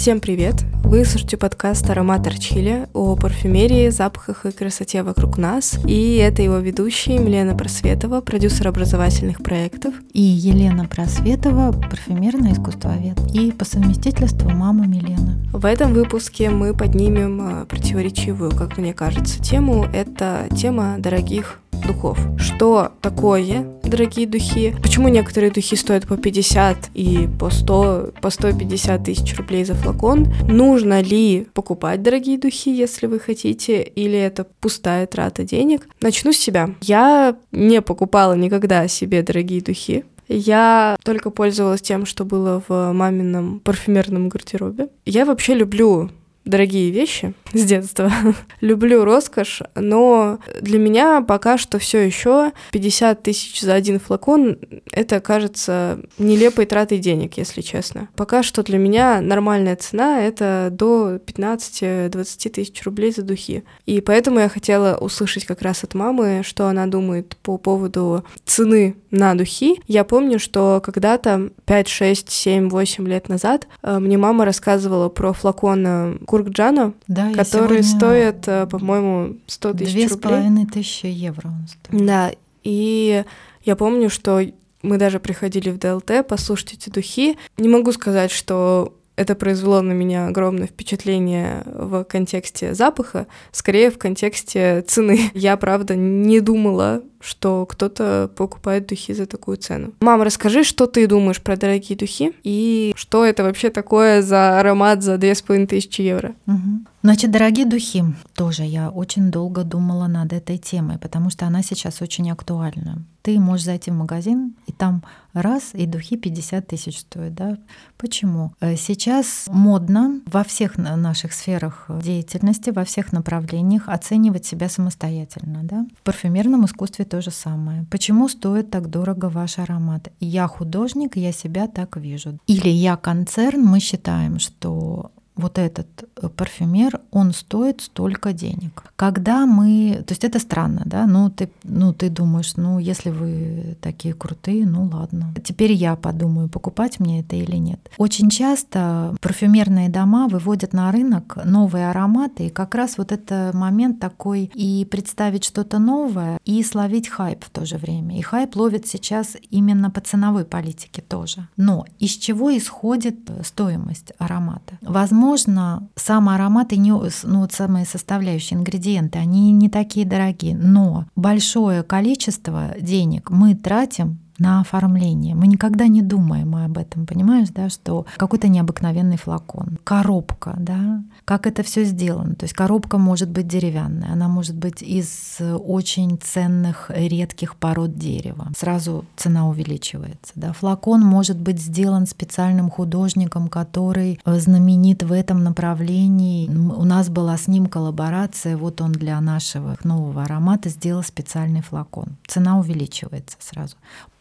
Всем 0.00 0.20
привет! 0.20 0.54
Вы 0.84 1.04
слушаете 1.04 1.36
подкаст 1.36 1.90
«Аромат 1.90 2.24
Арчили» 2.24 2.86
о 2.94 3.16
парфюмерии, 3.16 3.88
запахах 3.88 4.46
и 4.46 4.52
красоте 4.52 5.02
вокруг 5.02 5.38
нас. 5.38 5.76
И 5.88 6.14
это 6.18 6.40
его 6.40 6.58
ведущие 6.58 7.16
Елена 7.16 7.56
Просветова, 7.56 8.20
продюсер 8.20 8.68
образовательных 8.68 9.42
проектов. 9.42 9.92
И 10.12 10.22
Елена 10.22 10.86
Просветова, 10.86 11.72
парфюмерный 11.72 12.52
искусствовед. 12.52 13.18
И 13.34 13.50
по 13.50 13.64
совместительству 13.64 14.48
мама 14.48 14.86
Милены. 14.86 15.44
В 15.52 15.66
этом 15.66 15.92
выпуске 15.92 16.48
мы 16.50 16.74
поднимем 16.74 17.40
а, 17.42 17.64
противоречивую, 17.66 18.52
как 18.52 18.78
мне 18.78 18.94
кажется, 18.94 19.42
тему. 19.42 19.84
Это 19.92 20.46
тема 20.56 20.94
дорогих 20.98 21.58
духов. 21.86 22.18
Что 22.38 22.92
такое 23.00 23.66
дорогие 23.82 24.26
духи? 24.26 24.74
Почему 24.82 25.08
некоторые 25.08 25.50
духи 25.50 25.76
стоят 25.76 26.06
по 26.06 26.16
50 26.16 26.90
и 26.94 27.28
по 27.38 27.50
100, 27.50 28.14
по 28.20 28.30
150 28.30 29.04
тысяч 29.04 29.36
рублей 29.36 29.64
за 29.64 29.74
флакон? 29.74 30.26
Нужно 30.48 31.00
ли 31.00 31.46
покупать 31.54 32.02
дорогие 32.02 32.38
духи, 32.38 32.70
если 32.70 33.06
вы 33.06 33.18
хотите, 33.18 33.82
или 33.82 34.18
это 34.18 34.46
пустая 34.60 35.06
трата 35.06 35.44
денег? 35.44 35.88
Начну 36.00 36.32
с 36.32 36.36
себя. 36.36 36.70
Я 36.80 37.36
не 37.52 37.82
покупала 37.82 38.34
никогда 38.34 38.88
себе 38.88 39.22
дорогие 39.22 39.60
духи. 39.60 40.04
Я 40.28 40.96
только 41.04 41.30
пользовалась 41.30 41.80
тем, 41.80 42.04
что 42.04 42.24
было 42.24 42.62
в 42.68 42.92
мамином 42.92 43.60
парфюмерном 43.60 44.28
гардеробе. 44.28 44.88
Я 45.06 45.24
вообще 45.24 45.54
люблю 45.54 46.10
дорогие 46.48 46.90
вещи 46.90 47.34
с 47.52 47.64
детства. 47.64 48.10
Люблю 48.60 49.04
роскошь, 49.04 49.62
но 49.74 50.38
для 50.60 50.78
меня 50.78 51.20
пока 51.20 51.58
что 51.58 51.78
все 51.78 51.98
еще 51.98 52.52
50 52.72 53.22
тысяч 53.22 53.60
за 53.60 53.74
один 53.74 54.00
флакон 54.00 54.58
это 54.92 55.20
кажется 55.20 56.00
нелепой 56.18 56.66
тратой 56.66 56.98
денег, 56.98 57.36
если 57.36 57.60
честно. 57.60 58.08
Пока 58.16 58.42
что 58.42 58.62
для 58.62 58.78
меня 58.78 59.20
нормальная 59.20 59.76
цена 59.76 60.22
это 60.22 60.68
до 60.72 61.16
15-20 61.16 62.50
тысяч 62.50 62.82
рублей 62.84 63.12
за 63.12 63.22
духи. 63.22 63.64
И 63.84 64.00
поэтому 64.00 64.40
я 64.40 64.48
хотела 64.48 64.96
услышать 64.96 65.44
как 65.44 65.62
раз 65.62 65.84
от 65.84 65.94
мамы, 65.94 66.42
что 66.44 66.66
она 66.66 66.86
думает 66.86 67.36
по 67.42 67.58
поводу 67.58 68.24
цены 68.46 68.96
на 69.10 69.34
духи. 69.34 69.80
Я 69.86 70.04
помню, 70.04 70.38
что 70.38 70.80
когда-то 70.82 71.50
5, 71.66 71.88
6, 71.88 72.30
7, 72.30 72.68
8 72.70 73.08
лет 73.08 73.28
назад 73.28 73.68
э, 73.82 73.98
мне 73.98 74.16
мама 74.16 74.44
рассказывала 74.44 75.08
про 75.08 75.32
флакон 75.32 76.18
Куркджана, 76.38 76.94
да, 77.06 77.32
который 77.32 77.82
стоит, 77.82 78.46
э, 78.46 78.66
по-моему, 78.66 79.36
100 79.46 79.72
тысяч 79.72 79.88
рублей. 79.88 80.06
Две 80.06 80.16
с 80.16 80.18
половиной 80.18 80.66
тысячи 80.66 81.06
евро 81.06 81.48
он 81.48 81.66
стоит. 81.68 82.06
Да, 82.06 82.30
и 82.62 83.24
я 83.64 83.76
помню, 83.76 84.08
что 84.08 84.40
мы 84.82 84.98
даже 84.98 85.18
приходили 85.18 85.70
в 85.70 85.78
ДЛТ 85.78 86.26
послушать 86.26 86.74
эти 86.74 86.90
духи. 86.90 87.36
Не 87.56 87.68
могу 87.68 87.92
сказать, 87.92 88.30
что 88.30 88.94
это 89.16 89.34
произвело 89.34 89.82
на 89.82 89.92
меня 89.92 90.28
огромное 90.28 90.68
впечатление 90.68 91.64
в 91.66 92.04
контексте 92.04 92.72
запаха, 92.72 93.26
скорее 93.50 93.90
в 93.90 93.98
контексте 93.98 94.82
цены. 94.86 95.30
Я, 95.34 95.56
правда, 95.56 95.96
не 95.96 96.38
думала 96.40 97.02
что 97.20 97.66
кто-то 97.66 98.30
покупает 98.36 98.86
духи 98.86 99.14
за 99.14 99.26
такую 99.26 99.56
цену. 99.56 99.92
Мам, 100.00 100.22
расскажи, 100.22 100.64
что 100.64 100.86
ты 100.86 101.06
думаешь 101.06 101.40
про 101.40 101.56
дорогие 101.56 101.96
духи 101.96 102.32
и 102.44 102.92
что 102.96 103.24
это 103.24 103.42
вообще 103.42 103.70
такое 103.70 104.22
за 104.22 104.60
аромат 104.60 105.02
за 105.02 105.18
2500 105.18 105.94
евро? 105.94 106.34
Угу. 106.46 106.84
Значит, 107.02 107.30
дорогие 107.30 107.64
духи. 107.64 108.04
Тоже 108.34 108.64
я 108.64 108.90
очень 108.90 109.30
долго 109.30 109.62
думала 109.62 110.08
над 110.08 110.32
этой 110.32 110.58
темой, 110.58 110.98
потому 110.98 111.30
что 111.30 111.46
она 111.46 111.62
сейчас 111.62 112.02
очень 112.02 112.30
актуальна. 112.30 113.04
Ты 113.22 113.38
можешь 113.38 113.66
зайти 113.66 113.90
в 113.90 113.94
магазин, 113.94 114.56
и 114.66 114.72
там 114.72 115.04
раз, 115.32 115.70
и 115.74 115.86
духи 115.86 116.16
50 116.16 116.66
тысяч 116.66 117.00
стоят. 117.00 117.34
Да? 117.34 117.58
Почему? 117.98 118.52
Э, 118.60 118.76
сейчас 118.76 119.44
модно 119.48 120.20
во 120.26 120.42
всех 120.42 120.76
наших 120.76 121.32
сферах 121.32 121.86
деятельности, 122.02 122.70
во 122.70 122.84
всех 122.84 123.12
направлениях 123.12 123.88
оценивать 123.88 124.46
себя 124.46 124.68
самостоятельно. 124.68 125.60
Да? 125.62 125.86
В 126.00 126.02
парфюмерном 126.02 126.64
искусстве 126.64 127.04
то 127.08 127.20
же 127.20 127.30
самое. 127.30 127.86
Почему 127.90 128.28
стоит 128.28 128.70
так 128.70 128.88
дорого 128.90 129.28
ваш 129.28 129.58
аромат? 129.58 130.12
Я 130.20 130.46
художник, 130.46 131.16
я 131.16 131.32
себя 131.32 131.66
так 131.66 131.96
вижу. 131.96 132.38
Или 132.46 132.68
я 132.68 132.96
концерн, 132.96 133.62
мы 133.64 133.80
считаем, 133.80 134.38
что 134.38 135.10
вот 135.38 135.58
этот 135.58 135.86
э, 136.20 136.28
парфюмер, 136.28 137.00
он 137.10 137.32
стоит 137.32 137.80
столько 137.80 138.32
денег. 138.32 138.84
Когда 138.96 139.46
мы, 139.46 140.02
то 140.06 140.12
есть 140.12 140.24
это 140.24 140.38
странно, 140.38 140.82
да, 140.84 141.06
ну 141.06 141.30
ты, 141.30 141.50
ну 141.62 141.92
ты 141.92 142.10
думаешь, 142.10 142.56
ну 142.56 142.78
если 142.78 143.10
вы 143.10 143.76
такие 143.80 144.14
крутые, 144.14 144.66
ну 144.66 144.90
ладно. 144.92 145.32
Теперь 145.44 145.72
я 145.72 145.96
подумаю, 145.96 146.48
покупать 146.48 147.00
мне 147.00 147.20
это 147.20 147.36
или 147.36 147.56
нет. 147.56 147.80
Очень 147.96 148.30
часто 148.30 149.14
парфюмерные 149.20 149.88
дома 149.88 150.28
выводят 150.28 150.72
на 150.72 150.90
рынок 150.92 151.38
новые 151.44 151.88
ароматы, 151.90 152.46
и 152.46 152.50
как 152.50 152.74
раз 152.74 152.98
вот 152.98 153.12
это 153.12 153.52
момент 153.54 154.00
такой 154.00 154.50
и 154.54 154.84
представить 154.90 155.44
что-то 155.44 155.78
новое, 155.78 156.38
и 156.44 156.62
словить 156.62 157.08
хайп 157.08 157.44
в 157.44 157.50
то 157.50 157.64
же 157.64 157.76
время. 157.76 158.18
И 158.18 158.22
хайп 158.22 158.56
ловит 158.56 158.86
сейчас 158.86 159.36
именно 159.50 159.90
по 159.90 160.00
ценовой 160.00 160.44
политике 160.44 161.00
тоже. 161.00 161.48
Но 161.56 161.84
из 162.00 162.12
чего 162.12 162.56
исходит 162.56 163.16
стоимость 163.44 164.12
аромата? 164.18 164.78
Возможно, 164.82 165.27
возможно, 165.28 165.88
сам 165.94 166.28
аромат 166.28 166.72
и 166.72 166.78
не, 166.78 166.90
ну, 166.90 167.40
вот 167.40 167.52
самые 167.52 167.84
составляющие 167.84 168.58
ингредиенты, 168.58 169.18
они 169.18 169.52
не 169.52 169.68
такие 169.68 170.06
дорогие, 170.06 170.56
но 170.56 171.06
большое 171.16 171.82
количество 171.82 172.74
денег 172.80 173.30
мы 173.30 173.54
тратим 173.54 174.18
на 174.38 174.60
оформление. 174.60 175.34
Мы 175.34 175.46
никогда 175.46 175.88
не 175.88 176.02
думаем 176.02 176.54
об 176.56 176.78
этом, 176.78 177.06
понимаешь, 177.06 177.48
да, 177.50 177.68
что 177.68 178.06
какой-то 178.16 178.48
необыкновенный 178.48 179.16
флакон, 179.16 179.78
коробка, 179.84 180.54
да, 180.58 181.02
как 181.24 181.46
это 181.46 181.62
все 181.62 181.84
сделано. 181.84 182.34
То 182.34 182.44
есть 182.44 182.54
коробка 182.54 182.98
может 182.98 183.28
быть 183.28 183.48
деревянная, 183.48 184.12
она 184.12 184.28
может 184.28 184.56
быть 184.56 184.82
из 184.82 185.38
очень 185.40 186.18
ценных, 186.18 186.90
редких 186.94 187.56
пород 187.56 187.98
дерева. 187.98 188.48
Сразу 188.56 189.04
цена 189.16 189.48
увеличивается. 189.48 190.32
Да. 190.34 190.52
Флакон 190.52 191.00
может 191.02 191.36
быть 191.36 191.60
сделан 191.60 192.06
специальным 192.06 192.70
художником, 192.70 193.48
который 193.48 194.20
знаменит 194.24 195.02
в 195.02 195.12
этом 195.12 195.42
направлении. 195.42 196.48
У 196.48 196.84
нас 196.84 197.08
была 197.08 197.36
с 197.36 197.48
ним 197.48 197.66
коллаборация, 197.66 198.56
вот 198.56 198.80
он 198.80 198.92
для 198.92 199.20
нашего 199.20 199.76
нового 199.84 200.22
аромата 200.22 200.68
сделал 200.68 201.02
специальный 201.02 201.62
флакон. 201.62 202.16
Цена 202.26 202.58
увеличивается 202.58 203.36
сразу 203.40 203.76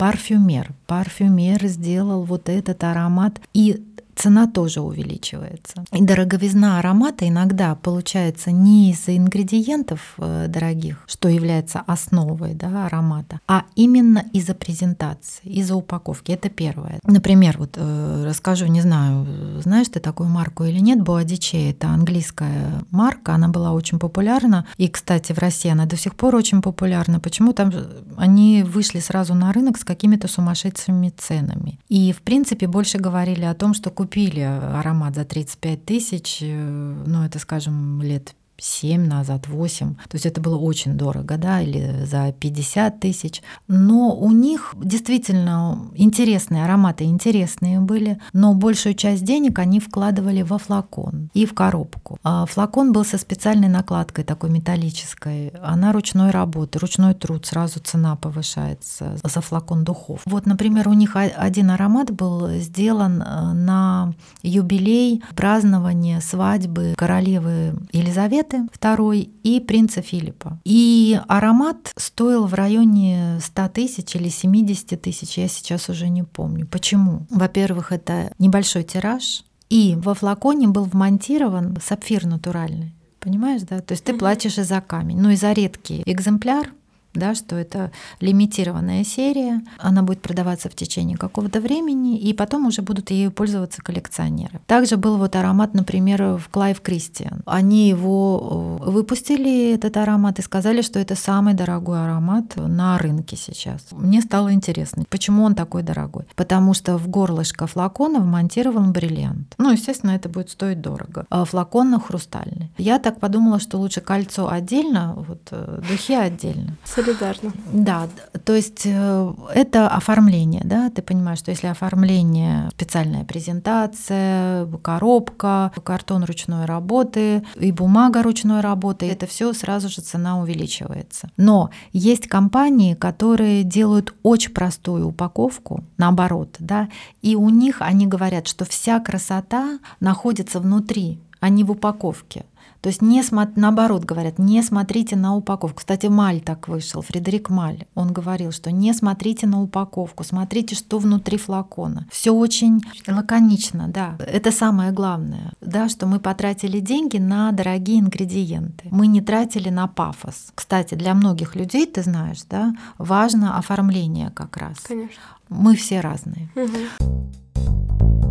парфюмер. 0.07 0.72
Парфюмер 0.85 1.66
сделал 1.68 2.23
вот 2.23 2.47
этот 2.47 2.81
аромат. 2.85 3.41
И 3.53 3.84
цена 4.17 4.47
тоже 4.47 4.81
увеличивается. 4.81 5.85
И 5.91 6.01
дороговизна 6.01 6.79
аромата 6.79 7.28
иногда 7.28 7.75
получается 7.75 8.51
не 8.51 8.91
из-за 8.91 9.16
ингредиентов 9.16 10.16
э, 10.17 10.47
дорогих, 10.47 11.03
что 11.07 11.29
является 11.29 11.81
основой 11.88 12.53
да, 12.53 12.85
аромата, 12.85 13.39
а 13.47 13.63
именно 13.75 14.23
из-за 14.33 14.53
презентации, 14.53 15.44
из-за 15.44 15.75
упаковки. 15.75 16.31
Это 16.31 16.50
первое. 16.50 17.00
Например, 17.03 17.56
вот 17.57 17.75
э, 17.75 18.23
расскажу, 18.25 18.66
не 18.66 18.81
знаю, 18.81 19.25
знаешь 19.61 19.88
ты 19.89 20.00
такую 20.00 20.29
марку 20.29 20.63
или 20.63 20.79
нет, 20.79 21.01
Боадиче, 21.01 21.72
это 21.72 21.88
английская 21.88 22.83
марка, 22.91 23.35
она 23.35 23.47
была 23.47 23.72
очень 23.72 24.00
популярна, 24.00 24.66
и, 24.77 24.88
кстати, 24.88 25.33
в 25.33 25.38
России 25.38 25.69
она 25.69 25.85
до 25.85 25.97
сих 25.97 26.16
пор 26.16 26.35
очень 26.35 26.61
популярна. 26.61 27.19
Почему? 27.19 27.53
Там 27.53 27.72
они 28.17 28.63
вышли 28.63 29.00
сразу 29.00 29.33
на 29.33 29.53
рынок 29.53 29.77
с 29.77 29.83
какими-то 29.83 30.27
сумасшедшими 30.27 31.13
ценами. 31.17 31.79
И, 31.89 32.11
в 32.11 32.22
принципе, 32.22 32.67
больше 32.67 32.97
говорили 32.97 33.45
о 33.45 33.53
том, 33.53 33.73
что 33.73 33.89
купили 34.07 34.40
аромат 34.40 35.16
за 35.16 35.25
35 35.25 35.85
тысяч, 35.85 36.38
э, 36.41 37.03
ну, 37.06 37.25
это, 37.25 37.40
скажем, 37.40 38.01
лет 38.01 38.37
7 38.59 39.06
назад, 39.06 39.47
8. 39.47 39.95
То 39.95 40.16
есть 40.16 40.25
это 40.25 40.41
было 40.41 40.57
очень 40.57 40.94
дорого, 40.94 41.38
да, 41.38 41.62
или 41.62 42.06
за 42.06 42.31
50 42.31 43.00
тысяч. 43.00 43.41
Но 43.68 44.16
у 44.16 44.31
них 44.31 44.73
действительно 44.81 45.90
интересные 45.95 46.66
ароматы, 46.66 47.03
интересные 47.03 47.79
были, 47.79 48.19
но 48.34 48.53
большую 48.53 48.95
часть 48.95 49.23
денег 49.23 49.59
они 49.59 49.79
вкладывали 49.79 50.41
во 50.41 50.57
флакон 50.57 51.29
и 51.34 51.45
в 51.45 51.53
коробку. 51.53 52.18
А 52.24 52.45
флакон 52.45 52.92
был 52.92 53.06
со 53.06 53.18
специальной 53.18 53.68
накладкой 53.68 54.24
такой 54.24 54.50
металлической. 54.50 55.50
Она 55.62 55.92
ручной 55.92 56.31
работы, 56.31 56.80
ручной 56.80 57.13
труд, 57.13 57.45
сразу 57.45 57.80
цена 57.80 58.15
повышается 58.15 59.18
за 59.24 59.42
флакон 59.42 59.83
духов. 59.83 60.21
Вот, 60.25 60.45
например, 60.45 60.88
у 60.88 60.94
них 60.94 61.15
один 61.15 61.71
аромат 61.71 62.12
был 62.12 62.50
сделан 62.59 63.21
э, 63.21 63.54
на 63.54 64.13
юбилей 64.42 65.24
празднования 65.36 66.19
свадьбы 66.19 66.94
королевы 66.98 67.75
Елизаветы 67.92 68.46
Елизаветы 68.47 68.67
II 68.79 69.29
и 69.44 69.59
принца 69.59 70.01
Филиппа. 70.01 70.59
И 70.63 71.19
аромат 71.27 71.94
стоил 71.95 72.45
в 72.45 72.53
районе 72.53 73.39
100 73.41 73.69
тысяч 73.69 74.15
или 74.15 74.29
70 74.29 75.01
тысяч, 75.01 75.38
я 75.38 75.47
сейчас 75.47 75.89
уже 75.89 76.09
не 76.09 76.23
помню. 76.23 76.67
Почему? 76.67 77.25
Во-первых, 77.29 77.91
это 77.91 78.31
небольшой 78.39 78.83
тираж, 78.83 79.44
и 79.69 79.95
во 79.97 80.13
флаконе 80.13 80.67
был 80.67 80.85
вмонтирован 80.85 81.77
сапфир 81.83 82.25
натуральный. 82.25 82.94
Понимаешь, 83.19 83.63
да? 83.63 83.81
То 83.81 83.94
есть 83.94 84.05
ты 84.05 84.13
платишь 84.13 84.57
и 84.57 84.63
за 84.63 84.79
камень. 84.79 85.19
Ну 85.19 85.29
и 85.29 85.35
за 85.35 85.51
редкий 85.51 86.03
экземпляр 86.05 86.71
да, 87.18 87.36
что 87.36 87.56
это 87.56 87.92
лимитированная 88.19 89.04
серия, 89.04 89.62
она 89.78 90.04
будет 90.04 90.22
продаваться 90.22 90.69
в 90.69 90.75
течение 90.75 91.18
какого-то 91.18 91.60
времени, 91.60 92.18
и 92.18 92.34
потом 92.34 92.68
уже 92.68 92.81
будут 92.81 93.12
ею 93.12 93.31
пользоваться 93.31 93.81
коллекционеры. 93.81 94.60
Также 94.68 94.98
был 94.98 95.18
вот 95.18 95.36
аромат, 95.36 95.74
например, 95.74 96.38
в 96.38 96.50
Clive 96.50 96.81
Christian. 96.81 97.42
Они 97.46 97.90
его 97.90 98.80
э, 98.81 98.90
выпустили, 98.90 99.74
этот 99.74 99.98
аромат, 99.98 100.40
и 100.40 100.42
сказали, 100.42 100.81
что 100.81 101.00
это 101.00 101.16
самый 101.16 101.54
дорогой 101.54 102.04
аромат 102.04 102.56
на 102.56 102.98
рынке 102.98 103.36
сейчас. 103.36 103.88
Мне 103.92 104.22
стало 104.22 104.54
интересно, 104.54 105.04
почему 105.10 105.44
он 105.44 105.56
такой 105.56 105.84
дорогой. 105.84 106.25
Потому 106.36 106.74
что 106.74 106.98
в 106.98 107.08
горлышко 107.08 107.68
флакона 107.68 108.19
вмонтирован 108.19 108.92
бриллиант. 108.92 109.56
Ну, 109.58 109.72
естественно, 109.72 110.12
это 110.12 110.30
будет 110.30 110.50
стоить 110.50 110.81
дорого. 110.81 111.25
А 111.30 111.46
флакон 111.46 111.98
хрустальный. 112.00 112.72
Я 112.78 113.00
так 113.00 113.19
подумала, 113.19 113.60
что 113.60 113.78
лучше 113.78 114.02
кольцо 114.02 114.50
отдельно, 114.50 115.14
вот 115.16 115.40
э, 115.52 115.81
духи 115.90 116.14
отдельно. 116.14 116.75
Солидарно. 117.07 117.54
Да, 117.71 118.07
то 118.44 118.56
есть 118.56 118.81
э, 118.86 119.33
это 119.54 119.88
оформление, 119.88 120.62
да, 120.63 120.89
ты 120.89 121.01
понимаешь, 121.01 121.39
что 121.39 121.51
если 121.51 121.68
оформление, 121.68 122.69
специальная 122.71 123.24
презентация, 123.24 124.65
коробка, 124.81 125.71
картон 125.83 126.25
ручной 126.25 126.65
работы 126.65 127.44
и 127.56 127.71
бумага 127.71 128.24
ручной 128.24 128.62
работы, 128.62 129.09
это 129.09 129.25
все 129.25 129.54
сразу 129.54 129.89
же 129.89 130.01
цена 130.01 130.39
увеличивается. 130.39 131.30
Но 131.38 131.69
есть 131.94 132.27
компании, 132.27 132.94
которые 132.94 133.63
делают 133.63 134.13
очень 134.24 134.51
простую 134.51 135.07
упаковку, 135.07 135.83
наоборот, 135.98 136.56
да, 136.59 136.89
и 137.21 137.36
у 137.36 137.50
них 137.50 137.81
они 137.81 138.06
говорят, 138.07 138.48
что 138.48 138.65
вся 138.65 139.00
красота 139.00 139.80
находится 140.00 140.59
внутри, 140.59 141.19
а 141.39 141.50
не 141.50 141.63
в 141.63 141.71
упаковке. 141.71 142.45
То 142.81 142.89
есть 142.89 143.01
не 143.01 143.24
смо... 143.24 143.47
наоборот 143.56 144.06
говорят, 144.06 144.39
не 144.39 144.62
смотрите 144.62 145.15
на 145.15 145.35
упаковку. 145.35 145.77
Кстати, 145.77 146.07
Маль 146.07 146.41
так 146.41 146.68
вышел, 146.68 147.01
Фредерик 147.01 147.50
Маль. 147.50 147.85
Он 147.95 148.13
говорил, 148.13 148.51
что 148.51 148.71
не 148.71 148.94
смотрите 148.94 149.47
на 149.47 149.62
упаковку, 149.62 150.24
смотрите, 150.24 150.75
что 150.75 151.00
внутри 151.00 151.38
флакона. 151.38 152.07
Все 152.12 152.31
очень 152.31 152.81
лаконично, 153.07 153.88
да. 153.88 154.15
Это 154.19 154.51
самое 154.51 154.91
главное, 154.91 155.53
да, 155.62 155.89
что 155.89 156.06
мы 156.06 156.19
потратили 156.19 156.79
деньги 156.79 157.18
на 157.18 157.51
дорогие 157.51 158.00
ингредиенты. 158.00 158.88
Мы 158.91 159.07
не 159.07 159.21
тратили 159.21 159.69
на 159.69 159.88
пафос. 159.88 160.51
Кстати, 160.56 160.95
для 160.95 161.13
многих 161.13 161.56
людей, 161.56 161.85
ты 161.85 162.03
знаешь, 162.03 162.44
да, 162.50 162.73
важно 162.97 163.57
оформление 163.57 164.30
как 164.31 164.57
раз. 164.57 164.80
Конечно. 164.80 165.21
Мы 165.50 165.75
все 165.75 166.01
разные. 166.01 166.50
Угу. 166.56 168.26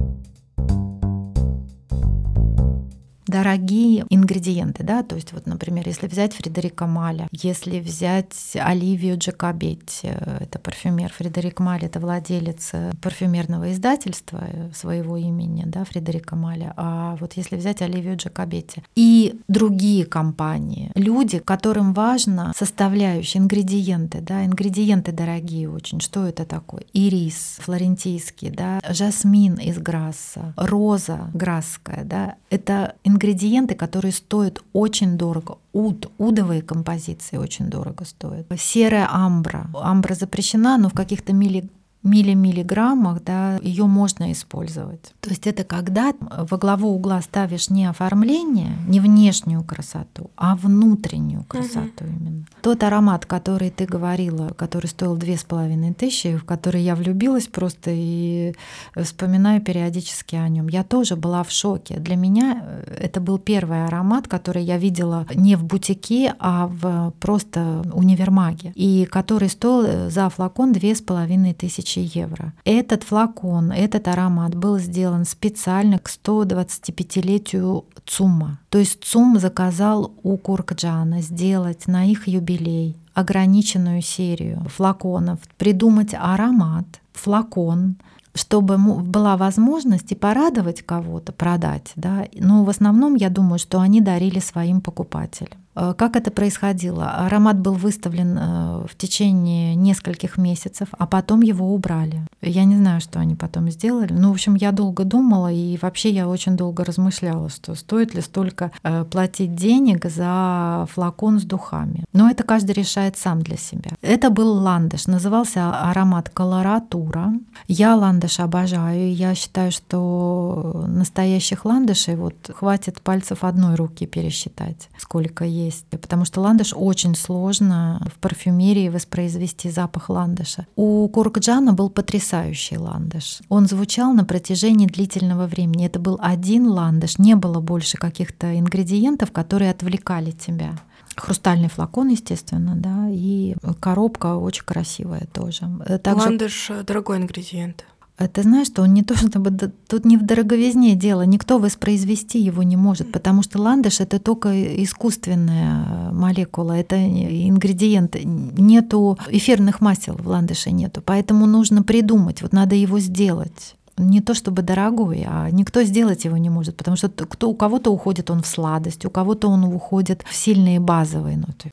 Дорогие 3.37 4.06
ингредиенты, 4.09 4.83
да, 4.83 5.03
то 5.03 5.15
есть 5.15 5.33
вот, 5.33 5.47
например, 5.47 5.87
если 5.87 6.06
взять 6.06 6.33
Фредерика 6.33 6.87
Маля, 6.87 7.29
если 7.33 7.81
взять 7.81 8.35
Оливию 8.55 9.19
Джакобетти, 9.19 10.09
это 10.41 10.59
парфюмер 10.59 11.12
Фредерик 11.12 11.61
Маль, 11.61 11.85
это 11.85 12.00
владелец 12.00 12.73
парфюмерного 13.03 13.73
издательства 13.73 14.43
своего 14.75 15.19
имени, 15.19 15.65
да, 15.67 15.85
Фредерика 15.85 16.35
Маля, 16.35 16.73
а 16.77 17.17
вот 17.21 17.35
если 17.35 17.56
взять 17.56 17.83
Оливию 17.83 18.17
Джакобетти 18.17 18.83
и 18.94 19.38
другие 19.49 20.06
компании, 20.06 20.91
люди, 20.94 21.38
которым 21.38 21.93
важно 21.93 22.53
составляющие, 22.56 23.43
ингредиенты, 23.43 24.21
да, 24.23 24.47
ингредиенты 24.47 25.12
дорогие 25.12 25.69
очень, 25.69 26.00
что 26.00 26.27
это 26.27 26.47
такое? 26.47 26.85
Ирис 26.94 27.59
флорентийский, 27.59 28.49
да, 28.49 28.81
жасмин 28.88 29.56
из 29.56 29.79
Грасса, 29.79 30.55
роза 30.56 31.31
грасская, 31.35 32.05
да, 32.05 32.37
это 32.49 32.94
ингредиенты 33.05 33.25
ингредиенты, 33.26 33.75
которые 33.75 34.12
стоят 34.12 34.62
очень 34.73 35.19
дорого. 35.19 35.58
Уд, 35.73 36.11
удовые 36.19 36.62
композиции 36.62 37.37
очень 37.37 37.67
дорого 37.69 38.05
стоят. 38.05 38.46
Серая 38.56 39.08
амбра. 39.11 39.69
Амбра 39.75 40.14
запрещена, 40.14 40.78
но 40.78 40.88
в 40.88 40.94
каких-то 40.94 41.32
мили 41.32 41.69
миллимиллиграммах, 42.06 43.23
да, 43.25 43.58
ее 43.62 43.87
можно 43.87 44.32
использовать. 44.32 45.14
То 45.20 45.31
есть 45.31 45.47
это 45.47 45.64
когда 45.64 46.12
во 46.20 46.56
главу 46.56 46.91
угла 46.91 47.20
ставишь 47.20 47.70
не 47.70 47.87
оформление, 47.87 48.76
не 48.87 49.00
внешнюю 49.00 49.62
красоту, 49.64 50.31
а 50.37 50.56
внутреннюю 50.56 51.44
красоту 51.44 52.05
угу. 52.05 52.17
именно. 52.20 52.47
Тот 52.62 52.82
аромат, 52.82 53.26
который 53.26 53.70
ты 53.70 53.87
говорила, 53.87 54.49
который 54.49 54.87
стоил 54.87 55.17
две 55.17 55.37
с 55.37 55.44
половиной 55.44 55.94
тысячи, 55.94 56.37
в 56.37 56.44
который 56.44 56.82
я 56.82 56.94
влюбилась 56.94 57.49
просто 57.49 57.91
и 57.93 58.55
вспоминаю 58.94 59.61
периодически 59.61 60.37
о 60.37 60.49
нем. 60.49 60.69
Я 60.69 60.85
тоже 60.85 61.17
была 61.17 61.43
в 61.43 61.50
шоке. 61.50 61.97
Для 61.99 62.17
меня 62.17 62.62
э, 62.62 62.99
это 63.02 63.20
был 63.20 63.38
первый 63.38 63.85
аромат, 63.87 64.29
который 64.29 64.62
я 64.62 64.79
видела 64.79 65.26
не 65.35 65.56
в 65.56 65.64
бутике, 65.64 66.35
а 66.38 66.69
в 66.69 67.12
просто 67.20 67.82
универмаге, 67.93 68.73
и 68.75 69.06
который 69.11 69.49
стоил 69.49 69.85
э, 69.87 70.11
за 70.11 70.29
флакон 70.29 70.73
две 70.73 70.94
с 70.94 71.00
половиной 71.00 71.55
тысячи 71.55 71.95
1000 71.95 71.95
евро. 72.00 72.52
Этот 72.64 73.02
флакон, 73.02 73.72
этот 73.72 74.08
аромат 74.08 74.54
был 74.54 74.78
сделан 74.78 75.25
специально 75.25 75.98
к 75.98 76.08
125-летию 76.08 77.84
ЦУМа. 78.06 78.58
То 78.69 78.78
есть 78.78 79.04
ЦУМ 79.04 79.38
заказал 79.38 80.12
у 80.22 80.37
Куркджана 80.37 81.22
сделать 81.22 81.87
на 81.87 82.04
их 82.04 82.28
юбилей 82.28 82.96
ограниченную 83.14 84.02
серию 84.02 84.62
флаконов, 84.69 85.38
придумать 85.56 86.12
аромат, 86.12 86.84
флакон, 87.14 87.96
чтобы 88.34 88.76
была 88.76 89.38
возможность 89.38 90.12
и 90.12 90.14
порадовать 90.14 90.82
кого-то, 90.82 91.32
продать. 91.32 91.92
Да? 91.96 92.26
Но 92.34 92.62
в 92.62 92.69
основном 92.69 93.14
я 93.14 93.31
думаю, 93.31 93.58
что 93.58 93.81
они 93.81 94.02
дарили 94.02 94.38
своим 94.38 94.82
покупателям. 94.82 95.58
Э, 95.76 95.94
как 95.96 96.17
это 96.17 96.31
происходило? 96.31 97.11
Аромат 97.11 97.58
был 97.58 97.75
выставлен 97.75 98.38
э, 98.38 98.87
в 98.90 98.96
течение 98.96 99.75
нескольких 99.75 100.38
месяцев, 100.38 100.88
а 100.99 101.06
потом 101.06 101.43
его 101.43 101.75
убрали. 101.75 102.23
Я 102.40 102.64
не 102.64 102.76
знаю, 102.76 103.00
что 103.00 103.20
они 103.20 103.34
потом 103.34 103.70
сделали. 103.70 104.12
Ну, 104.12 104.31
в 104.31 104.32
общем, 104.32 104.55
я 104.55 104.73
долго 104.73 105.05
думала, 105.05 105.52
и 105.52 105.78
вообще 105.81 106.11
я 106.11 106.28
очень 106.28 106.56
долго 106.56 106.84
размышляла, 106.84 107.49
что 107.50 107.75
стоит 107.75 108.14
ли 108.14 108.23
столько 108.23 108.73
э, 108.82 109.05
платить 109.05 109.55
денег 109.55 110.06
за 110.06 110.87
флакон 110.93 111.38
с 111.40 111.44
духами. 111.44 112.05
Но 112.12 112.31
это 112.31 112.43
каждый 112.43 112.73
решает 112.73 113.17
сам 113.17 113.43
для 113.43 113.56
себя. 113.56 113.90
Это 114.00 114.31
был 114.31 114.52
ландыш, 114.52 115.06
назывался 115.06 115.90
аромат 115.90 116.31
колоратура. 116.31 117.32
Я 117.69 117.94
ландыш 117.96 118.40
обожаю, 118.40 119.14
я 119.14 119.34
считаю, 119.34 119.73
что 119.73 120.84
настоящих 120.88 121.64
ландышей 121.64 122.17
вот 122.17 122.50
хватит 122.55 123.00
пальцев 123.02 123.44
одной 123.44 123.75
руки 123.75 124.06
пересчитать, 124.06 124.88
сколько 124.99 125.44
есть 125.44 125.65
есть, 125.66 125.86
потому 125.88 126.24
что 126.24 126.40
ландыш 126.40 126.72
очень 126.74 127.14
сложно 127.14 128.00
в 128.14 128.18
парфюмерии 128.18 128.88
воспроизвести 128.88 129.70
запах 129.70 130.08
ландыша. 130.10 130.66
У 130.76 131.08
Куркджана 131.08 131.72
был 131.72 131.90
потрясающий 131.90 132.78
ландыш. 132.78 133.40
Он 133.48 133.66
звучал 133.66 134.12
на 134.12 134.24
протяжении 134.24 134.86
длительного 134.86 135.46
времени. 135.46 135.86
Это 135.86 135.98
был 135.98 136.18
один 136.20 136.66
ландыш, 136.68 137.18
не 137.18 137.34
было 137.36 137.60
больше 137.60 137.96
каких-то 137.96 138.58
ингредиентов, 138.58 139.30
которые 139.32 139.70
отвлекали 139.70 140.30
тебя. 140.30 140.73
Хрустальный 141.16 141.68
флакон, 141.68 142.08
естественно, 142.08 142.75
да, 142.76 143.08
и 143.08 143.54
коробка 143.80 144.37
очень 144.37 144.64
красивая 144.64 145.26
тоже. 145.32 145.62
Также... 146.02 146.26
Ландыш— 146.26 146.70
дорогой 146.87 147.16
ингредиент. 147.16 147.87
Ты 148.32 148.42
знаешь, 148.42 148.68
что 148.68 148.82
он 148.82 148.94
не 148.94 149.02
то 149.02 149.14
чтобы 149.14 149.50
тут 149.50 150.04
не 150.06 150.16
в 150.16 150.25
дороговизне 150.25 150.94
дело, 150.94 151.23
никто 151.23 151.58
воспроизвести 151.58 152.40
его 152.40 152.62
не 152.62 152.76
может, 152.76 153.12
потому 153.12 153.42
что 153.42 153.61
ландыш 153.61 154.00
это 154.00 154.18
только 154.18 154.82
искусственная 154.82 156.12
молекула, 156.12 156.73
это 156.73 156.96
ингредиент, 156.96 158.16
нету 158.25 159.18
эфирных 159.28 159.82
масел 159.82 160.14
в 160.14 160.26
ландыше 160.28 160.70
нету, 160.70 161.02
поэтому 161.04 161.46
нужно 161.46 161.82
придумать, 161.82 162.40
вот 162.40 162.52
надо 162.52 162.75
его 162.75 162.99
сделать 163.00 163.76
не 163.99 164.20
то 164.20 164.35
чтобы 164.35 164.62
дорогой, 164.62 165.25
а 165.26 165.50
никто 165.50 165.82
сделать 165.82 166.25
его 166.25 166.37
не 166.37 166.50
может, 166.50 166.76
потому 166.76 166.96
что 166.96 167.08
кто, 167.08 167.50
у 167.50 167.54
кого-то 167.54 167.90
уходит 167.90 168.30
он 168.30 168.42
в 168.42 168.46
сладость, 168.46 169.04
у 169.04 169.11
кого-то 169.11 169.49
он 169.49 169.64
уходит 169.64 170.23
в 170.28 170.35
сильные 170.35 170.80
базовые 170.80 171.37
ноты. 171.37 171.70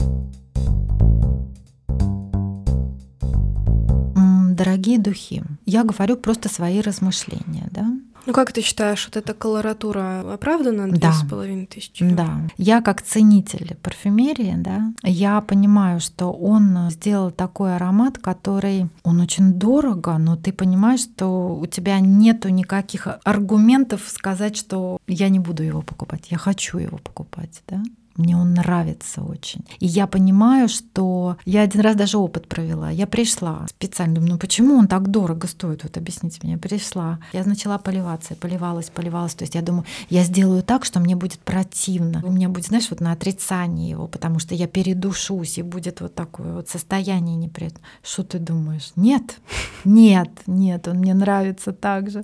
дорогие 4.53 5.00
духи. 5.00 5.43
Я 5.65 5.84
говорю 5.84 6.17
просто 6.17 6.50
свои 6.50 6.82
размышления, 6.82 7.67
да. 7.72 7.88
Ну 8.25 8.32
как 8.32 8.53
ты 8.53 8.62
считаешь, 8.62 9.05
вот 9.05 9.17
эта 9.17 9.34
колоратура 9.34 10.34
оправдана 10.34 10.89
две 10.89 11.12
с 11.12 11.27
половиной 11.29 11.65
тысячи? 11.65 12.08
Да. 12.10 12.41
Я 12.58 12.82
как 12.82 13.01
ценитель 13.01 13.75
парфюмерии, 13.82 14.53
да, 14.58 14.93
я 15.03 15.41
понимаю, 15.41 16.00
что 16.00 16.32
он 16.32 16.89
сделал 16.89 17.32
такой 17.32 17.75
аромат, 17.75 18.17
который, 18.17 18.88
он 19.03 19.20
очень 19.20 19.53
дорого, 19.53 20.17
но 20.17 20.38
ты 20.38 20.53
понимаешь, 20.53 21.01
что 21.01 21.55
у 21.55 21.65
тебя 21.65 22.00
нету 22.00 22.48
никаких 22.48 23.08
аргументов 23.25 24.01
сказать, 24.08 24.55
что 24.55 25.00
я 25.08 25.27
не 25.27 25.39
буду 25.39 25.63
его 25.63 25.82
покупать, 25.82 26.32
я 26.32 26.38
хочу 26.38 26.77
его 26.77 27.00
покупать, 27.00 27.62
да. 27.67 27.84
Мне 28.15 28.38
он 28.38 28.53
нравится 28.53 29.22
очень. 29.22 29.65
И 29.79 29.86
я 29.88 30.08
понимаю, 30.08 30.70
что 30.70 31.38
я 31.46 31.62
один 31.62 31.82
раз 31.82 31.96
даже 31.96 32.17
опыт 32.17 32.48
провела. 32.48 32.89
Я 32.89 33.08
пришла 33.08 33.65
специально, 33.70 34.15
думаю, 34.15 34.34
ну 34.34 34.38
почему 34.38 34.75
он 34.75 34.88
так 34.88 35.10
дорого 35.10 35.48
стоит? 35.48 35.84
Вот 35.84 35.98
объясните 35.98 36.39
мне. 36.43 36.58
Пришла. 36.58 37.20
Я 37.34 37.43
начала 37.43 37.77
поливаться, 37.77 38.36
поливалась, 38.36 38.89
поливалась. 38.89 39.34
То 39.34 39.43
есть 39.43 39.55
я 39.55 39.62
думаю, 39.62 39.86
я 40.10 40.24
сделаю 40.24 40.63
так, 40.63 40.86
что 40.86 41.00
мне 41.00 41.15
будет 41.15 41.39
противно. 41.39 42.22
У 42.24 42.32
меня 42.32 42.50
будет, 42.50 42.67
знаешь, 42.67 42.89
вот 42.89 43.01
на 43.01 43.12
отрицании 43.12 43.89
его, 43.89 44.08
потому 44.08 44.39
что 44.39 44.53
я 44.55 44.67
передушусь, 44.67 45.58
и 45.58 45.63
будет 45.63 46.01
вот 46.01 46.13
такое 46.13 46.53
вот 46.53 46.70
состояние 46.70 47.36
неприятное. 47.36 47.84
Что 48.03 48.24
ты 48.24 48.39
думаешь? 48.39 48.91
Нет, 48.96 49.39
нет, 49.86 50.29
нет, 50.46 50.88
он 50.88 50.98
мне 50.98 51.13
нравится 51.13 51.74
так 51.74 52.10
же. 52.10 52.24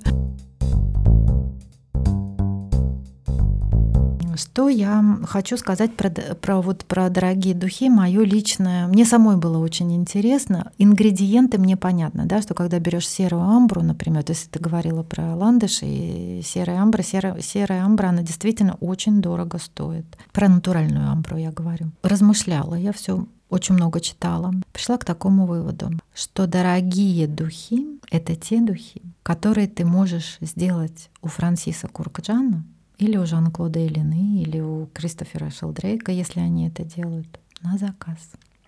Что 4.40 4.70
я 4.70 5.04
хочу 5.26 5.58
сказать 5.58 5.94
про, 5.94 6.08
про, 6.08 6.62
вот, 6.62 6.86
про 6.86 7.10
дорогие 7.10 7.54
духи, 7.54 7.90
мое 7.90 8.22
личное. 8.22 8.86
Мне 8.86 9.04
самой 9.04 9.36
было 9.36 9.58
очень 9.58 9.94
интересно. 9.94 10.72
Ингредиенты 10.78 11.58
мне 11.58 11.76
понятно, 11.76 12.24
да, 12.24 12.40
что 12.40 12.54
когда 12.54 12.78
берешь 12.78 13.06
серую 13.06 13.42
амбру, 13.42 13.82
например, 13.82 14.22
то 14.22 14.32
если 14.32 14.48
ты 14.48 14.58
говорила 14.58 15.02
про 15.02 15.36
ландыш 15.36 15.80
и 15.82 16.40
серая 16.42 16.80
амбра, 16.80 17.02
серая, 17.02 17.38
серая 17.42 17.84
амбра, 17.84 18.08
она 18.08 18.22
действительно 18.22 18.78
очень 18.80 19.20
дорого 19.20 19.58
стоит. 19.58 20.06
Про 20.32 20.48
натуральную 20.48 21.10
амбру 21.10 21.36
я 21.36 21.52
говорю. 21.52 21.90
Размышляла, 22.02 22.76
я 22.76 22.94
все 22.94 23.26
очень 23.50 23.74
много 23.74 24.00
читала, 24.00 24.54
пришла 24.72 24.96
к 24.96 25.04
такому 25.04 25.44
выводу, 25.44 25.90
что 26.14 26.46
дорогие 26.46 27.26
духи— 27.26 28.00
это 28.10 28.34
те 28.36 28.62
духи, 28.62 29.02
которые 29.22 29.68
ты 29.68 29.84
можешь 29.84 30.38
сделать 30.40 31.10
у 31.20 31.28
Франсиса 31.28 31.88
Куркджана 31.88 32.64
или 33.00 33.16
у 33.16 33.26
Жан-Клода 33.26 33.84
Элины, 33.84 34.42
или 34.42 34.60
у 34.60 34.86
Кристофера 34.92 35.50
Шелдрейка, 35.50 36.12
если 36.12 36.40
они 36.40 36.68
это 36.68 36.84
делают, 36.84 37.40
на 37.62 37.78
заказ. 37.78 38.18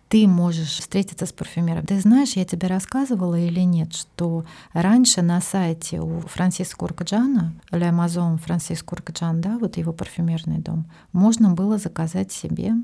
Ты 0.08 0.26
можешь 0.26 0.78
встретиться 0.78 1.24
с 1.24 1.32
парфюмером. 1.32 1.86
Ты 1.86 1.98
знаешь, 2.00 2.32
я 2.32 2.44
тебе 2.44 2.68
рассказывала 2.68 3.38
или 3.38 3.60
нет, 3.60 3.94
что 3.94 4.44
раньше 4.74 5.22
на 5.22 5.40
сайте 5.40 6.00
у 6.00 6.20
Франсиса 6.20 6.76
Куркджана, 6.76 7.54
или 7.70 7.86
Amazon 7.86 8.38
Франсис 8.38 8.82
Куркджан, 8.82 9.40
да, 9.40 9.58
вот 9.58 9.78
его 9.78 9.92
парфюмерный 9.92 10.58
дом, 10.58 10.84
можно 11.12 11.50
было 11.50 11.78
заказать 11.78 12.30
себе 12.30 12.74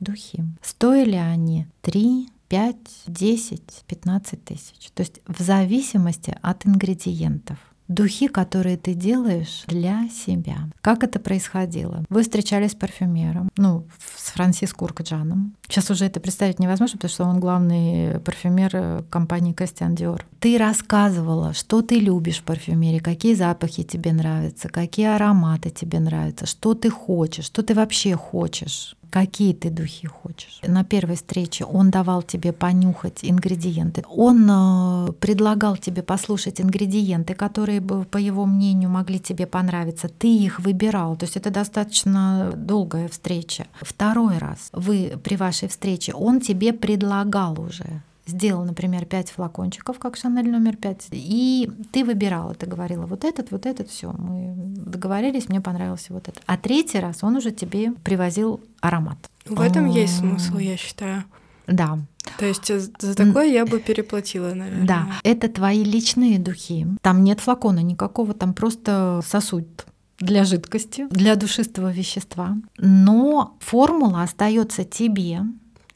духи. 0.00 0.44
Стоили 0.60 1.16
они 1.16 1.66
3, 1.82 2.28
5, 2.48 2.76
10, 3.06 3.84
15 3.86 4.44
тысяч. 4.44 4.90
То 4.94 5.02
есть 5.02 5.20
в 5.26 5.40
зависимости 5.40 6.36
от 6.42 6.66
ингредиентов 6.66 7.58
духи, 7.88 8.28
которые 8.28 8.76
ты 8.76 8.94
делаешь 8.94 9.64
для 9.66 10.08
себя. 10.08 10.70
Как 10.80 11.04
это 11.04 11.18
происходило? 11.18 12.04
Вы 12.08 12.22
встречались 12.22 12.72
с 12.72 12.74
парфюмером, 12.74 13.50
ну, 13.56 13.86
с 14.16 14.30
Франсис 14.30 14.72
Куркджаном. 14.72 15.54
Сейчас 15.68 15.90
уже 15.90 16.06
это 16.06 16.20
представить 16.20 16.58
невозможно, 16.58 16.96
потому 16.96 17.10
что 17.10 17.24
он 17.24 17.40
главный 17.40 18.20
парфюмер 18.20 19.04
компании 19.10 19.52
Костян 19.52 19.94
Диор. 19.94 20.24
Ты 20.40 20.58
рассказывала, 20.58 21.52
что 21.52 21.82
ты 21.82 21.98
любишь 21.98 22.38
в 22.38 22.44
парфюмерии, 22.44 22.98
какие 22.98 23.34
запахи 23.34 23.82
тебе 23.82 24.12
нравятся, 24.12 24.68
какие 24.68 25.06
ароматы 25.06 25.70
тебе 25.70 26.00
нравятся, 26.00 26.46
что 26.46 26.74
ты 26.74 26.90
хочешь, 26.90 27.46
что 27.46 27.62
ты 27.62 27.74
вообще 27.74 28.16
хочешь 28.16 28.96
какие 29.12 29.52
ты 29.52 29.68
духи 29.68 30.08
хочешь. 30.08 30.60
На 30.66 30.84
первой 30.84 31.16
встрече 31.16 31.66
он 31.66 31.90
давал 31.90 32.22
тебе 32.22 32.52
понюхать 32.52 33.18
ингредиенты. 33.22 34.02
Он 34.08 34.48
э, 34.50 35.12
предлагал 35.20 35.76
тебе 35.76 36.02
послушать 36.02 36.62
ингредиенты, 36.62 37.34
которые 37.34 37.82
по 37.82 38.16
его 38.16 38.46
мнению, 38.46 38.88
могли 38.88 39.20
тебе 39.20 39.46
понравиться. 39.46 40.08
Ты 40.08 40.34
их 40.34 40.60
выбирал. 40.60 41.16
То 41.16 41.26
есть 41.26 41.36
это 41.36 41.50
достаточно 41.50 42.52
долгая 42.56 43.08
встреча. 43.08 43.66
Второй 43.82 44.38
раз 44.38 44.70
вы 44.72 45.18
при 45.22 45.36
вашей 45.36 45.68
встрече, 45.68 46.14
он 46.14 46.40
тебе 46.40 46.72
предлагал 46.72 47.60
уже 47.60 48.02
сделал, 48.26 48.64
например, 48.64 49.04
5 49.04 49.30
флакончиков, 49.30 49.98
как 49.98 50.16
Шанель 50.16 50.50
номер 50.50 50.76
5, 50.76 51.08
и 51.12 51.70
ты 51.92 52.04
выбирала, 52.04 52.54
ты 52.54 52.66
говорила, 52.66 53.06
вот 53.06 53.24
этот, 53.24 53.50
вот 53.50 53.66
этот, 53.66 53.90
все, 53.90 54.12
мы 54.12 54.54
договорились, 54.56 55.48
мне 55.48 55.60
понравился 55.60 56.12
вот 56.12 56.28
этот. 56.28 56.42
А 56.46 56.56
третий 56.56 57.00
раз 57.00 57.22
он 57.22 57.36
уже 57.36 57.50
тебе 57.50 57.92
привозил 58.04 58.60
аромат. 58.80 59.18
В 59.46 59.60
этом 59.60 59.86
есть 59.86 60.18
смысл, 60.18 60.58
я 60.58 60.76
считаю. 60.76 61.24
Да. 61.66 61.98
То 62.38 62.46
есть 62.46 62.66
за 63.00 63.14
такое 63.14 63.46
я 63.46 63.66
бы 63.66 63.78
переплатила, 63.78 64.54
наверное. 64.54 64.86
Да, 64.86 65.06
это 65.24 65.48
твои 65.48 65.82
личные 65.82 66.38
духи. 66.38 66.86
Там 67.00 67.24
нет 67.24 67.40
флакона 67.40 67.80
никакого, 67.80 68.34
там 68.34 68.54
просто 68.54 69.20
сосуд 69.26 69.86
для 70.18 70.44
жидкости, 70.44 71.06
для 71.10 71.34
душистого 71.34 71.90
вещества. 71.90 72.56
Но 72.78 73.56
формула 73.60 74.22
остается 74.22 74.84
тебе, 74.84 75.40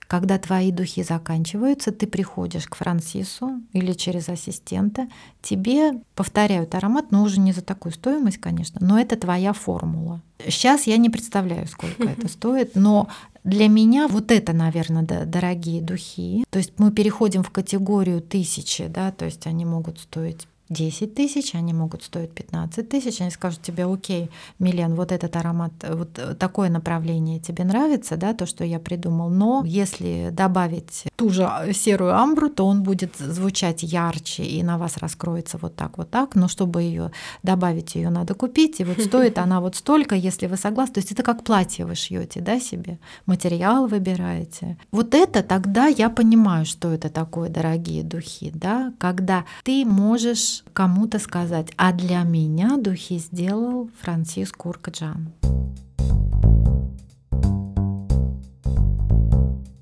когда 0.07 0.39
твои 0.39 0.71
духи 0.71 1.03
заканчиваются, 1.03 1.93
ты 1.93 2.07
приходишь 2.07 2.67
к 2.67 2.77
Франсису 2.77 3.61
или 3.73 3.93
через 3.93 4.29
ассистента, 4.29 5.09
тебе 5.43 6.01
повторяют 6.15 6.75
аромат, 6.75 7.11
но 7.11 7.23
уже 7.23 7.41
не 7.41 7.53
за 7.53 7.63
такую 7.63 7.93
стоимость, 7.93 8.39
конечно, 8.39 8.79
но 8.81 8.99
это 8.99 9.17
твоя 9.17 9.53
формула. 9.53 10.23
Сейчас 10.45 10.87
я 10.87 10.97
не 10.97 11.11
представляю, 11.11 11.67
сколько 11.67 12.03
это 12.09 12.29
стоит, 12.29 12.75
но 12.75 13.09
для 13.45 13.69
меня 13.69 14.09
вот 14.09 14.31
это, 14.31 14.53
наверное, 14.53 15.03
дорогие 15.03 15.81
духи. 15.81 16.45
То 16.51 16.59
есть 16.59 16.73
мы 16.79 16.91
переходим 16.91 17.43
в 17.43 17.51
категорию 17.51 18.21
тысячи, 18.21 18.87
да, 18.87 19.13
то 19.13 19.25
есть 19.25 19.47
они 19.47 19.65
могут 19.65 20.01
стоить 20.01 20.47
10 20.69 21.15
тысяч, 21.15 21.55
они 21.55 21.73
могут 21.73 22.03
стоить 22.03 22.33
15 22.33 22.89
тысяч, 22.89 23.21
они 23.21 23.31
скажут 23.31 23.63
тебе, 23.63 23.85
окей, 23.85 24.31
Милен, 24.59 24.95
вот 24.95 25.13
этот 25.13 25.37
аромат, 25.37 25.73
вот 25.89 26.39
такое 26.39 26.69
направление 26.71 27.39
тебе 27.39 27.65
нравится, 27.65 28.17
да, 28.17 28.35
то, 28.35 28.47
что 28.47 28.65
я 28.65 28.81
придумал, 28.81 29.31
но 29.31 29.63
если 29.65 30.31
добавить 30.33 31.05
ту 31.17 31.31
же 31.31 31.49
серую 31.73 32.17
амбру, 32.17 32.51
то 32.51 32.67
он 32.67 32.83
будет 32.83 33.17
звучать 33.17 33.83
ярче 33.83 34.45
и 34.45 34.63
на 34.63 34.77
вас 34.79 34.97
раскроется 34.97 35.59
вот 35.61 35.77
так, 35.77 35.99
вот 35.99 36.11
так, 36.11 36.35
но 36.35 36.49
чтобы 36.49 36.83
ее 36.83 37.13
добавить, 37.43 37.95
ее 37.95 38.11
надо 38.11 38.35
купить, 38.35 38.81
и 38.81 38.85
вот 38.85 39.01
стоит 39.01 39.39
она 39.39 39.61
вот 39.61 39.77
столько, 39.77 40.15
если 40.15 40.47
вы 40.47 40.57
согласны, 40.57 40.95
то 40.95 41.01
есть 41.01 41.13
это 41.13 41.23
как 41.23 41.45
платье 41.45 41.87
вы 41.87 41.95
шьете, 41.95 42.41
да, 42.41 42.59
себе, 42.59 42.99
материал 43.27 43.87
выбираете. 43.87 44.77
Вот 44.91 45.15
это 45.15 45.43
тогда 45.43 45.87
я 45.87 46.11
понимаю, 46.11 46.67
что 46.67 46.93
это 46.93 47.09
такое 47.09 47.49
дорогие 47.49 48.03
духи, 48.03 48.51
да, 48.53 48.93
когда 48.99 49.45
ты 49.63 49.85
можешь 49.85 50.56
кому-то 50.73 51.19
сказать, 51.19 51.73
а 51.77 51.93
для 51.93 52.23
меня 52.23 52.77
духи 52.77 53.19
сделал 53.19 53.91
Франсис 54.01 54.53
Куркаджан. 54.53 55.33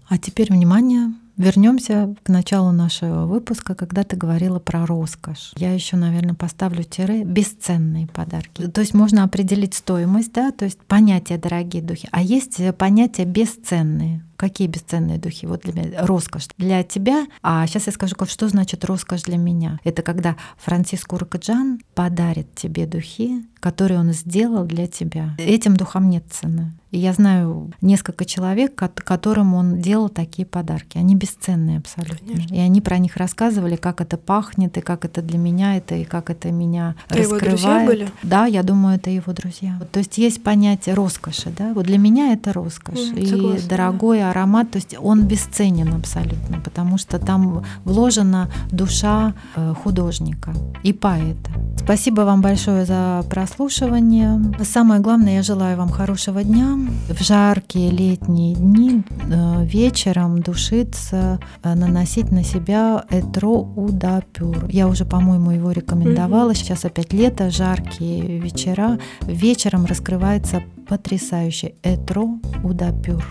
А 0.09 0.19
теперь 0.19 0.52
внимание, 0.52 1.12
Вернемся 1.37 2.14
к 2.23 2.28
началу 2.28 2.71
нашего 2.71 3.26
выпуска, 3.26 3.75
когда 3.75 4.04
ты 4.04 4.16
говорила 4.16 4.61
про 4.61 4.87
роскошь. 4.87 5.52
Я 5.57 5.73
еще, 5.73 5.97
наверное, 5.97 6.35
поставлю 6.35 6.85
тире 6.85 7.25
бесценные 7.25 8.07
подарки. 8.07 8.69
То 8.69 8.81
есть 8.81 8.95
можно 8.95 9.25
определить 9.25 9.75
стоимость, 9.75 10.33
да, 10.33 10.52
то 10.52 10.64
есть 10.64 10.78
понятие 10.78 11.38
дорогие 11.38 11.83
духи, 11.83 12.09
а 12.12 12.23
есть 12.23 12.61
понятие 12.76 13.26
бесценные. 13.26 14.23
Какие 14.44 14.68
бесценные 14.68 15.16
духи? 15.16 15.46
Вот 15.46 15.62
для 15.62 15.72
меня 15.72 16.04
роскошь 16.06 16.48
для 16.58 16.82
тебя. 16.82 17.26
А 17.42 17.66
сейчас 17.66 17.86
я 17.86 17.92
скажу, 17.94 18.14
что 18.26 18.46
значит 18.46 18.84
роскошь 18.84 19.22
для 19.22 19.38
меня. 19.38 19.80
Это 19.84 20.02
когда 20.02 20.36
Франциск 20.58 21.14
Уркаджан 21.14 21.80
подарит 21.94 22.54
тебе 22.54 22.84
духи, 22.84 23.46
которые 23.58 24.00
он 24.00 24.12
сделал 24.12 24.66
для 24.66 24.86
тебя. 24.86 25.34
Этим 25.38 25.78
духам 25.78 26.10
нет 26.10 26.24
цены. 26.30 26.74
И 26.90 26.98
я 26.98 27.12
знаю 27.12 27.72
несколько 27.80 28.24
человек, 28.24 28.74
которым 28.76 29.54
он 29.54 29.80
делал 29.80 30.08
такие 30.08 30.46
подарки. 30.46 30.96
Они 30.96 31.16
бесценные 31.16 31.78
абсолютно. 31.78 32.34
Конечно. 32.34 32.54
И 32.54 32.58
они 32.58 32.80
про 32.80 32.98
них 32.98 33.16
рассказывали, 33.16 33.74
как 33.74 34.00
это 34.00 34.16
пахнет, 34.16 34.76
и 34.76 34.80
как 34.80 35.04
это 35.04 35.20
для 35.20 35.38
меня 35.38 35.76
это, 35.76 35.96
и 35.96 36.04
как 36.04 36.30
это 36.30 36.52
меня 36.52 36.94
это 37.08 37.18
раскрывает. 37.18 37.42
Его 37.42 37.50
друзья 37.50 37.86
были? 37.86 38.08
Да, 38.22 38.46
я 38.46 38.62
думаю, 38.62 38.96
это 38.96 39.10
его 39.10 39.32
друзья. 39.32 39.80
То 39.90 39.98
есть 39.98 40.18
есть 40.18 40.44
понятие 40.44 40.94
роскоши, 40.94 41.50
да. 41.50 41.72
Вот 41.74 41.86
для 41.86 41.98
меня 41.98 42.32
это 42.32 42.52
роскошь. 42.52 42.98
Mm, 42.98 43.18
и 43.18 43.26
согласна, 43.26 43.68
дорогой 43.68 44.18
да. 44.18 44.30
Аромат, 44.34 44.70
то 44.70 44.78
есть 44.78 44.96
он 45.00 45.26
бесценен 45.26 45.94
абсолютно, 45.94 46.60
потому 46.60 46.98
что 46.98 47.18
там 47.18 47.64
вложена 47.84 48.50
душа 48.70 49.32
э, 49.56 49.74
художника 49.82 50.52
и 50.82 50.92
поэта. 50.92 51.50
Спасибо 51.76 52.22
вам 52.22 52.40
большое 52.40 52.84
за 52.84 53.24
прослушивание. 53.30 54.40
Самое 54.64 55.00
главное, 55.00 55.34
я 55.34 55.42
желаю 55.42 55.76
вам 55.76 55.88
хорошего 55.88 56.42
дня. 56.42 56.78
В 57.08 57.22
жаркие 57.22 57.90
летние 57.90 58.54
дни 58.54 59.02
э, 59.30 59.64
вечером 59.64 60.40
душиться, 60.40 61.38
э, 61.62 61.74
наносить 61.74 62.32
на 62.32 62.42
себя 62.42 63.04
Этро 63.10 63.48
Удапюр. 63.76 64.66
Я 64.68 64.88
уже, 64.88 65.04
по-моему, 65.04 65.52
его 65.52 65.70
рекомендовала. 65.72 66.54
Сейчас 66.54 66.84
опять 66.84 67.12
лето, 67.12 67.50
жаркие 67.50 68.38
вечера. 68.40 68.98
Вечером 69.22 69.84
раскрывается 69.84 70.62
потрясающе 70.88 71.74
Этро 71.82 72.26
Удапюр. 72.62 73.24